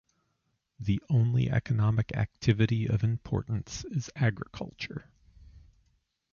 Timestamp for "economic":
1.51-2.11